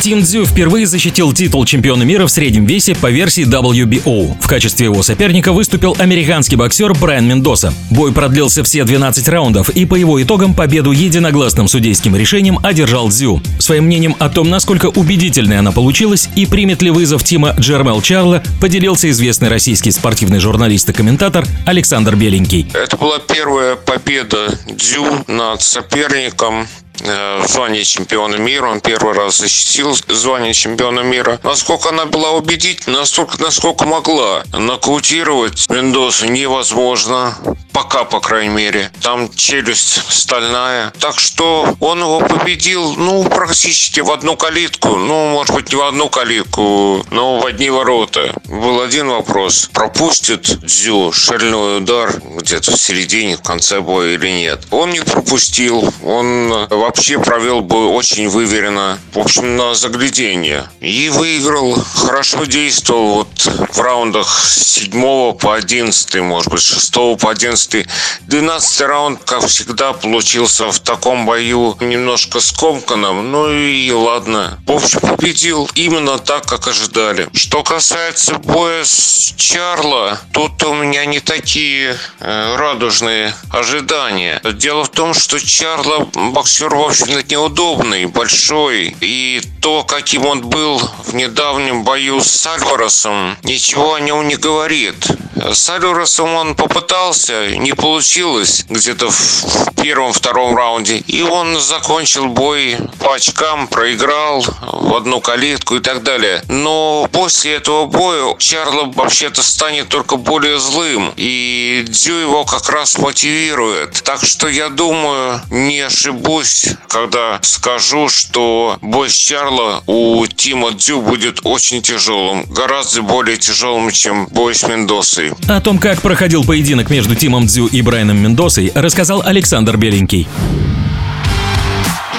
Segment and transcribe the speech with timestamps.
[0.00, 4.36] Тим Цзю впервые защитил титул чемпиона мира в среднем весе по версии WBO.
[4.40, 7.72] В качестве его соперника выступил американский боксер Брайан Мендоса.
[7.90, 13.40] Бой продлился все 12 раундов, и по его итогам победу единогласным судейским решением одержал Цзю.
[13.58, 18.42] Своим мнением о том, насколько убедительной она получилась и примет ли вызов Тима Джермел Чарла,
[18.60, 22.66] поделился известный российский спортивный журналист и комментатор Александр Беленький.
[22.74, 26.66] Это была первая победа Дзю над соперником
[26.98, 28.68] звание чемпиона мира.
[28.68, 31.40] Он первый раз защитил звание чемпиона мира.
[31.42, 34.44] Насколько она была убедительна, настолько, насколько могла.
[34.52, 37.36] Нокаутировать Мендосу невозможно.
[37.74, 38.92] Пока, по крайней мере.
[39.02, 40.92] Там челюсть стальная.
[41.00, 44.94] Так что он его победил, ну, практически в одну калитку.
[44.94, 48.32] Ну, может быть, не в одну калитку, но в одни ворота.
[48.44, 49.68] Был один вопрос.
[49.72, 54.60] Пропустит Дзю шальной удар где-то в середине, в конце боя или нет?
[54.70, 55.92] Он не пропустил.
[56.04, 59.00] Он вообще провел бой очень выверенно.
[59.12, 60.70] В общем, на заглядение.
[60.80, 61.74] И выиграл.
[61.74, 67.63] Хорошо действовал вот в раундах с 7 по 11, может быть, с 6 по 11
[67.68, 73.32] 12 12 раунд, как всегда, получился в таком бою немножко скомканным.
[73.32, 74.58] Ну и ладно.
[74.66, 77.28] В общем, победил именно так, как ожидали.
[77.32, 84.40] Что касается боя с Чарла, тут у меня не такие э, радужные ожидания.
[84.54, 88.96] Дело в том, что Чарла боксер, в общем-то, неудобный, большой.
[89.00, 94.94] И то, каким он был в недавнем бою с Альваресом, ничего о нем не говорит.
[95.36, 100.98] С Альваресом он попытался, не получилось где-то в первом-втором раунде.
[100.98, 106.42] И он закончил бой по очкам, проиграл в одну калитку и так далее.
[106.48, 111.12] Но после этого боя Чарло вообще-то станет только более злым.
[111.16, 114.02] И Дзю его как раз мотивирует.
[114.04, 119.53] Так что я думаю, не ошибусь, когда скажу, что бой с Чарло
[119.86, 122.44] у Тима Дзю будет очень тяжелым.
[122.48, 125.32] Гораздо более тяжелым, чем бой с Мендосой.
[125.48, 130.26] О том, как проходил поединок между Тимом Дзю и Брайаном Мендосой, рассказал Александр Беленький.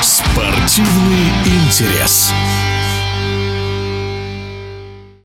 [0.01, 2.31] Спортивный интерес.